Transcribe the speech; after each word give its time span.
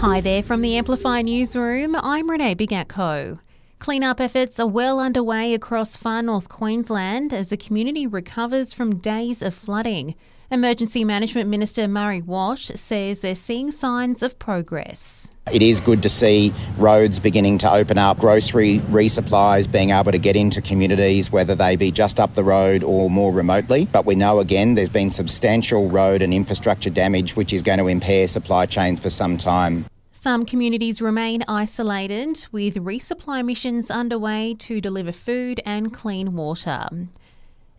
Hi 0.00 0.22
there 0.22 0.42
from 0.42 0.62
the 0.62 0.78
Amplify 0.78 1.20
Newsroom. 1.20 1.94
I'm 1.94 2.30
Renee 2.30 2.54
Bigatko. 2.54 3.38
Clean-up 3.80 4.18
efforts 4.18 4.58
are 4.58 4.66
well 4.66 4.98
underway 4.98 5.52
across 5.52 5.94
far 5.94 6.22
north 6.22 6.48
Queensland 6.48 7.34
as 7.34 7.50
the 7.50 7.58
community 7.58 8.06
recovers 8.06 8.72
from 8.72 8.96
days 8.96 9.42
of 9.42 9.52
flooding. 9.52 10.14
Emergency 10.52 11.04
Management 11.04 11.48
Minister 11.48 11.86
Murray 11.86 12.22
Watt 12.22 12.58
says 12.58 13.20
they're 13.20 13.36
seeing 13.36 13.70
signs 13.70 14.20
of 14.20 14.36
progress. 14.40 15.30
It 15.52 15.62
is 15.62 15.78
good 15.78 16.02
to 16.02 16.08
see 16.08 16.52
roads 16.76 17.20
beginning 17.20 17.58
to 17.58 17.72
open 17.72 17.98
up, 17.98 18.18
grocery 18.18 18.80
resupplies 18.90 19.70
being 19.70 19.90
able 19.90 20.10
to 20.10 20.18
get 20.18 20.34
into 20.34 20.60
communities, 20.60 21.30
whether 21.30 21.54
they 21.54 21.76
be 21.76 21.92
just 21.92 22.18
up 22.18 22.34
the 22.34 22.42
road 22.42 22.82
or 22.82 23.08
more 23.08 23.32
remotely. 23.32 23.86
But 23.92 24.06
we 24.06 24.16
know 24.16 24.40
again 24.40 24.74
there's 24.74 24.88
been 24.88 25.12
substantial 25.12 25.88
road 25.88 26.20
and 26.20 26.34
infrastructure 26.34 26.90
damage 26.90 27.36
which 27.36 27.52
is 27.52 27.62
going 27.62 27.78
to 27.78 27.86
impair 27.86 28.26
supply 28.26 28.66
chains 28.66 28.98
for 28.98 29.10
some 29.10 29.38
time. 29.38 29.86
Some 30.10 30.44
communities 30.44 31.00
remain 31.00 31.44
isolated 31.46 32.48
with 32.50 32.74
resupply 32.74 33.44
missions 33.44 33.88
underway 33.88 34.56
to 34.58 34.80
deliver 34.80 35.12
food 35.12 35.60
and 35.64 35.92
clean 35.92 36.34
water. 36.34 36.88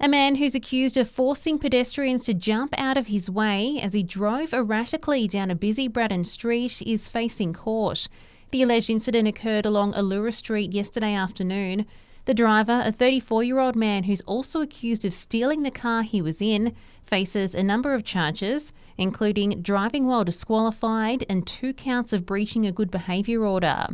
A 0.04 0.10
man 0.10 0.38
who's 0.38 0.56
accused 0.56 0.98
of 0.98 1.08
forcing 1.08 1.60
pedestrians 1.60 2.26
to 2.26 2.34
jump 2.34 2.74
out 2.76 2.98
of 2.98 3.06
his 3.06 3.30
way 3.30 3.78
as 3.80 3.94
he 3.94 4.02
drove 4.02 4.52
erratically 4.52 5.28
down 5.28 5.52
a 5.52 5.56
busy 5.56 5.88
Braddon 5.88 6.24
Street 6.24 6.82
is 6.82 7.08
facing 7.08 7.54
court. 7.54 8.08
The 8.50 8.64
alleged 8.64 8.90
incident 8.90 9.28
occurred 9.28 9.64
along 9.64 9.94
Elouera 9.94 10.34
Street 10.34 10.74
yesterday 10.74 11.14
afternoon. 11.14 11.86
The 12.26 12.34
driver, 12.34 12.82
a 12.84 12.92
34 12.92 13.44
year 13.44 13.60
old 13.60 13.76
man 13.76 14.06
who's 14.06 14.22
also 14.22 14.62
accused 14.62 15.06
of 15.06 15.14
stealing 15.14 15.62
the 15.62 15.70
car 15.70 16.02
he 16.02 16.20
was 16.20 16.42
in, 16.42 16.74
faces 17.06 17.54
a 17.54 17.62
number 17.62 17.94
of 17.94 18.04
charges, 18.04 18.74
including 18.98 19.62
driving 19.62 20.08
while 20.08 20.24
disqualified 20.24 21.28
and 21.30 21.46
two 21.46 21.74
counts 21.74 22.12
of 22.12 22.26
breaching 22.26 22.66
a 22.66 22.72
good 22.72 22.90
behaviour 22.90 23.46
order. 23.46 23.86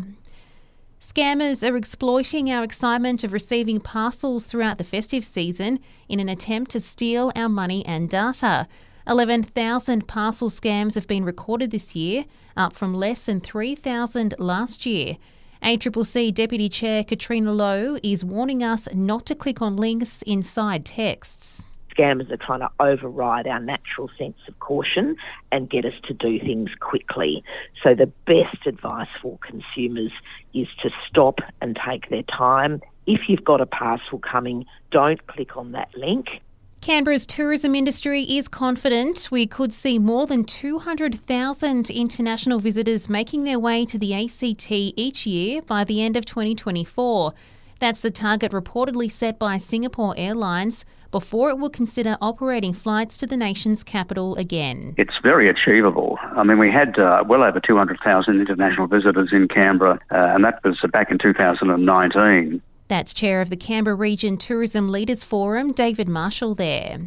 Scammers 0.99 1.67
are 1.67 1.77
exploiting 1.77 2.49
our 2.49 2.63
excitement 2.63 3.23
of 3.23 3.31
receiving 3.31 3.79
parcels 3.79 4.45
throughout 4.45 4.79
the 4.79 4.83
festive 4.83 5.23
season 5.23 5.79
in 6.09 6.19
an 6.19 6.27
attempt 6.27 6.71
to 6.71 6.79
steal 6.79 7.31
our 7.35 7.47
money 7.47 7.85
and 7.85 8.09
data. 8.09 8.67
11,000 9.07 10.07
parcel 10.07 10.49
scams 10.49 10.95
have 10.95 11.07
been 11.07 11.23
recorded 11.23 11.69
this 11.69 11.95
year, 11.95 12.25
up 12.57 12.73
from 12.73 12.95
less 12.95 13.27
than 13.27 13.39
3,000 13.39 14.33
last 14.39 14.87
year. 14.87 15.17
ACCC 15.61 16.33
Deputy 16.33 16.67
Chair 16.67 17.03
Catriona 17.03 17.51
Lowe 17.51 17.97
is 18.01 18.25
warning 18.25 18.63
us 18.63 18.87
not 18.91 19.25
to 19.27 19.35
click 19.35 19.61
on 19.61 19.77
links 19.77 20.23
inside 20.23 20.83
texts 20.83 21.71
scammers 21.97 22.31
are 22.31 22.37
trying 22.37 22.59
to 22.59 22.69
override 22.79 23.47
our 23.47 23.59
natural 23.59 24.09
sense 24.17 24.37
of 24.47 24.59
caution 24.59 25.15
and 25.51 25.69
get 25.69 25.85
us 25.85 25.93
to 26.03 26.13
do 26.13 26.39
things 26.39 26.69
quickly. 26.79 27.43
So, 27.83 27.95
the 27.95 28.07
best 28.25 28.65
advice 28.65 29.07
for 29.21 29.37
consumers 29.39 30.11
is 30.53 30.67
to 30.81 30.89
stop 31.07 31.39
and 31.61 31.77
take 31.85 32.09
their 32.09 32.23
time. 32.23 32.81
If 33.05 33.21
you've 33.27 33.43
got 33.43 33.61
a 33.61 33.65
parcel 33.65 34.19
coming, 34.19 34.65
don't 34.91 35.25
click 35.27 35.57
on 35.57 35.71
that 35.71 35.89
link. 35.95 36.41
Canberra's 36.81 37.25
tourism 37.25 37.73
industry 37.73 38.23
is 38.23 38.47
confident 38.47 39.29
we 39.31 39.47
could 39.47 39.73
see 39.73 39.97
more 39.97 40.27
than 40.27 40.43
200,000 40.43 41.89
international 41.89 42.59
visitors 42.59 43.09
making 43.09 43.43
their 43.43 43.59
way 43.59 43.83
to 43.85 43.97
the 43.97 44.13
ACT 44.13 44.71
each 44.71 45.25
year 45.25 45.61
by 45.63 45.83
the 45.83 46.01
end 46.01 46.15
of 46.15 46.25
2024. 46.25 47.33
That's 47.79 48.01
the 48.01 48.11
target 48.11 48.51
reportedly 48.51 49.11
set 49.11 49.37
by 49.37 49.57
Singapore 49.57 50.13
Airlines 50.17 50.85
before 51.11 51.49
it 51.49 51.57
will 51.57 51.69
consider 51.69 52.17
operating 52.21 52.73
flights 52.73 53.17
to 53.17 53.27
the 53.27 53.37
nation's 53.37 53.83
capital 53.83 54.35
again. 54.35 54.93
It's 54.97 55.17
very 55.23 55.49
achievable. 55.49 56.17
I 56.21 56.43
mean, 56.43 56.59
we 56.59 56.71
had 56.71 56.97
uh, 56.99 57.23
well 57.27 57.43
over 57.43 57.59
200,000 57.59 58.39
international 58.39 58.87
visitors 58.87 59.29
in 59.31 59.47
Canberra, 59.47 59.99
uh, 60.11 60.15
and 60.35 60.43
that 60.43 60.63
was 60.63 60.77
back 60.91 61.11
in 61.11 61.17
2019. 61.17 62.61
That's 62.87 63.13
Chair 63.13 63.41
of 63.41 63.49
the 63.49 63.57
Canberra 63.57 63.95
Region 63.95 64.37
Tourism 64.37 64.89
Leaders 64.89 65.23
Forum, 65.23 65.73
David 65.73 66.07
Marshall, 66.07 66.55
there. 66.55 66.99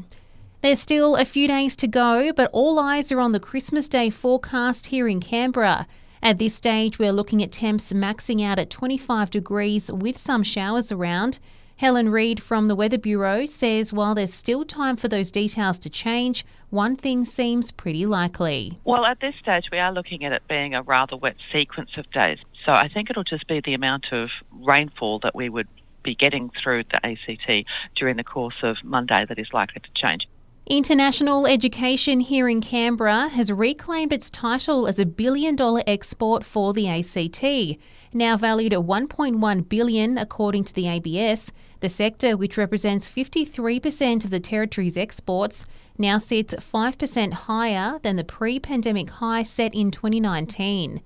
There's 0.60 0.78
still 0.78 1.16
a 1.16 1.24
few 1.24 1.48
days 1.48 1.74
to 1.76 1.88
go, 1.88 2.34
but 2.34 2.50
all 2.52 2.78
eyes 2.78 3.10
are 3.10 3.20
on 3.20 3.32
the 3.32 3.40
Christmas 3.40 3.88
Day 3.88 4.10
forecast 4.10 4.86
here 4.86 5.08
in 5.08 5.20
Canberra. 5.20 5.86
At 6.22 6.38
this 6.38 6.54
stage, 6.54 6.98
we're 6.98 7.12
looking 7.12 7.42
at 7.42 7.52
temps 7.52 7.94
maxing 7.94 8.44
out 8.44 8.58
at 8.58 8.68
25 8.68 9.30
degrees 9.30 9.90
with 9.90 10.18
some 10.18 10.42
showers 10.42 10.92
around. 10.92 11.38
Helen 11.80 12.10
Reid 12.10 12.42
from 12.42 12.68
the 12.68 12.74
Weather 12.74 12.98
Bureau 12.98 13.46
says 13.46 13.90
while 13.90 14.14
there's 14.14 14.34
still 14.34 14.66
time 14.66 14.96
for 14.96 15.08
those 15.08 15.30
details 15.30 15.78
to 15.78 15.88
change, 15.88 16.44
one 16.68 16.94
thing 16.94 17.24
seems 17.24 17.72
pretty 17.72 18.04
likely. 18.04 18.78
Well, 18.84 19.06
at 19.06 19.20
this 19.20 19.34
stage, 19.40 19.64
we 19.72 19.78
are 19.78 19.90
looking 19.90 20.22
at 20.22 20.32
it 20.32 20.42
being 20.46 20.74
a 20.74 20.82
rather 20.82 21.16
wet 21.16 21.36
sequence 21.50 21.92
of 21.96 22.04
days. 22.10 22.36
So 22.66 22.72
I 22.72 22.90
think 22.92 23.08
it'll 23.08 23.24
just 23.24 23.48
be 23.48 23.62
the 23.64 23.72
amount 23.72 24.12
of 24.12 24.28
rainfall 24.52 25.20
that 25.20 25.34
we 25.34 25.48
would 25.48 25.68
be 26.02 26.14
getting 26.14 26.50
through 26.62 26.84
the 26.90 27.00
ACT 27.02 27.66
during 27.96 28.18
the 28.18 28.24
course 28.24 28.56
of 28.62 28.76
Monday 28.84 29.24
that 29.26 29.38
is 29.38 29.48
likely 29.54 29.80
to 29.80 29.88
change. 29.94 30.28
International 30.70 31.48
education 31.48 32.20
here 32.20 32.48
in 32.48 32.60
Canberra 32.60 33.26
has 33.30 33.50
reclaimed 33.50 34.12
its 34.12 34.30
title 34.30 34.86
as 34.86 35.00
a 35.00 35.04
billion 35.04 35.56
dollar 35.56 35.82
export 35.84 36.44
for 36.44 36.72
the 36.72 36.86
ACT. 36.86 37.76
Now 38.14 38.36
valued 38.36 38.72
at 38.72 38.78
1.1 38.78 39.68
billion 39.68 40.16
according 40.16 40.62
to 40.62 40.72
the 40.72 40.86
ABS, 40.86 41.50
the 41.80 41.88
sector 41.88 42.36
which 42.36 42.56
represents 42.56 43.08
53% 43.08 44.24
of 44.24 44.30
the 44.30 44.38
territory's 44.38 44.96
exports 44.96 45.66
now 45.98 46.18
sits 46.18 46.54
5% 46.54 47.32
higher 47.32 47.98
than 48.04 48.14
the 48.14 48.22
pre-pandemic 48.22 49.10
high 49.10 49.42
set 49.42 49.74
in 49.74 49.90
2019. 49.90 51.00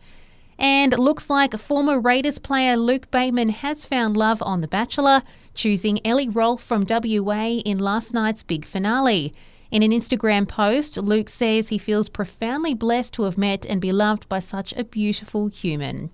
And 0.58 0.92
looks 0.98 1.31
like 1.31 1.56
former 1.56 1.98
Raiders 1.98 2.38
player 2.38 2.76
Luke 2.76 3.10
Bateman 3.10 3.48
has 3.48 3.86
found 3.86 4.14
love 4.14 4.42
on 4.42 4.60
The 4.60 4.69
Bachelor, 4.69 5.22
choosing 5.54 6.06
Ellie 6.06 6.28
Rolfe 6.28 6.62
from 6.62 6.84
WA 6.86 7.62
in 7.64 7.78
last 7.78 8.12
night's 8.12 8.42
big 8.42 8.66
finale. 8.66 9.32
In 9.75 9.83
an 9.83 9.91
Instagram 9.91 10.47
post, 10.47 10.97
Luke 10.99 11.29
says 11.29 11.69
he 11.69 11.79
feels 11.79 12.09
profoundly 12.09 12.75
blessed 12.75 13.12
to 13.15 13.25
have 13.25 13.37
met 13.37 13.67
and 13.67 13.81
be 13.81 13.91
loved 13.91 14.29
by 14.29 14.39
such 14.39 14.73
a 14.75 14.85
beautiful 14.85 15.49
human. 15.49 16.11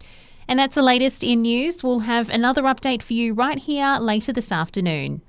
And 0.48 0.58
that's 0.58 0.76
the 0.76 0.82
latest 0.82 1.22
in 1.22 1.42
news. 1.42 1.84
We'll 1.84 1.98
have 1.98 2.30
another 2.30 2.62
update 2.62 3.02
for 3.02 3.12
you 3.12 3.34
right 3.34 3.58
here 3.58 3.98
later 4.00 4.32
this 4.32 4.50
afternoon. 4.50 5.20